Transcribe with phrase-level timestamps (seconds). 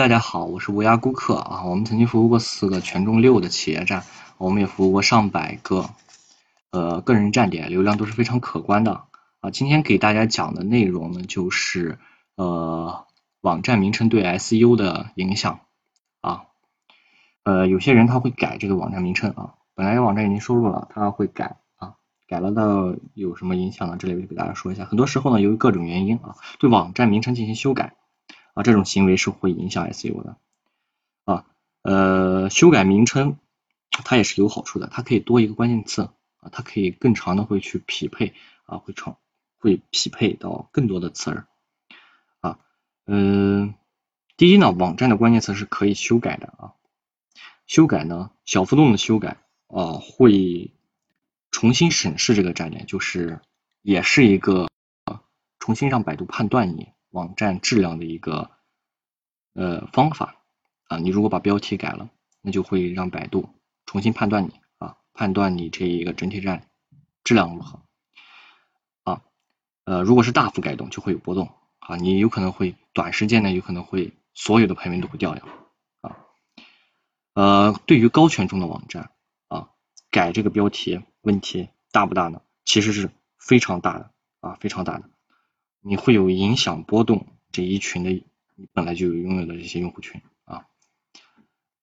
[0.00, 1.62] 大家好，我是无涯顾客啊。
[1.66, 4.02] 我们曾经服务过四个权重六的企业站，
[4.38, 5.90] 我们也服务过上百个
[6.70, 9.02] 呃个人站点，流量都是非常可观的
[9.40, 9.50] 啊。
[9.50, 11.98] 今天给大家讲的内容呢，就是
[12.36, 13.04] 呃
[13.42, 15.60] 网站名称对 SEO 的影响
[16.22, 16.44] 啊。
[17.44, 21.96] 呃，有些人他会改这个网站名称啊，本来网站已经收录了，他会改啊，
[22.26, 23.98] 改了的有什么影响呢？
[23.98, 24.86] 这里我就给大家说一下。
[24.86, 27.96] 很多时候呢，由于各种原因啊，对网站名称进行修改。
[28.54, 30.36] 啊，这种行为是会影响 SEO 的
[31.24, 31.46] 啊。
[31.82, 33.38] 呃，修改名称
[33.90, 39.16] 它也是有好处的，它可以多一个关键词啊，它可以更长的会去匹配啊，会长
[39.58, 41.46] 会匹配到更多的词儿
[42.40, 42.58] 啊。
[43.06, 43.74] 嗯，
[44.36, 46.74] 第一呢，网站的关键词是可以修改的啊。
[47.66, 49.36] 修改呢，小幅度的修改
[49.68, 50.72] 啊，会
[51.50, 53.40] 重新审视这个站点，就是
[53.82, 54.68] 也是一个
[55.58, 56.88] 重新让百度判断你。
[57.10, 58.50] 网站质量的一个
[59.54, 60.36] 呃方法
[60.84, 62.10] 啊，你如果把标题改了，
[62.40, 63.48] 那就会让百度
[63.86, 66.68] 重新判断你啊，判断你这一个整体站
[67.24, 67.80] 质量如何
[69.04, 69.22] 啊，
[69.84, 75.44] 呃，如果是大幅改动，就会有波动啊，你有可能会短时间内有可能会所有的排名都会掉掉
[76.02, 76.16] 啊，
[77.34, 79.10] 呃，对于高权重的网站
[79.48, 79.70] 啊，
[80.10, 82.40] 改这个标题问题大不大呢？
[82.64, 85.10] 其实是非常大的啊，非常大的。
[85.82, 88.10] 你会有影响波动这一群的
[88.54, 90.66] 你本来就有拥有的这些用户群啊，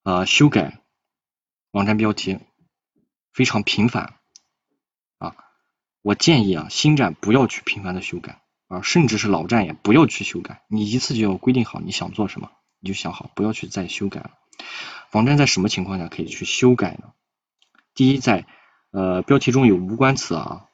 [0.04, 0.81] 呃，修改
[1.72, 2.39] 网站标题
[3.34, 4.14] 非常频繁
[5.17, 5.36] 啊，
[6.02, 14.32] 我建议啊新站不要去频繁的修改啊，甚至是老站也不要去修改，你一次就要规定好你想做什么，你就想好不要去再修改了。
[15.11, 17.14] 网站在什么情况下可以去修改呢？
[17.95, 18.45] 第一，在
[18.92, 20.67] 呃标题中有无关词啊，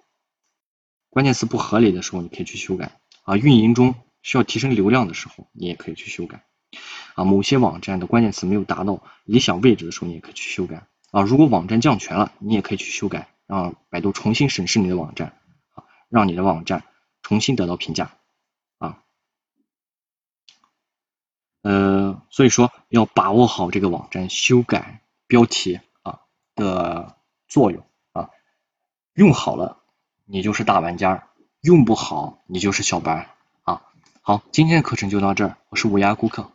[1.09, 2.99] 关键词不合理的时候，你可以去修改。
[3.23, 6.43] 啊，运营中需要提升流量的时候，你也可以去修改。
[7.15, 10.87] 啊，某些网站的关键词没有达到理想位置的时候，你也可以去修改。
[11.11, 15.37] 啊，如果网站降权了，你也可以去修改，让百度重新审视你的网站，
[15.73, 16.83] 啊，让你的网站
[17.21, 18.17] 重新得到评价。
[18.79, 19.03] 啊，
[21.61, 26.21] 呃，所以说要把握好这个网站修改标题啊
[26.55, 27.15] 的
[27.47, 28.31] 作用啊，
[29.13, 29.83] 用好了，
[30.25, 31.27] 你就是大玩家。
[31.63, 33.29] 用不好，你就是小白
[33.63, 33.83] 啊！
[34.21, 36.51] 好，今天的课程就到这儿，我是乌鸦顾客。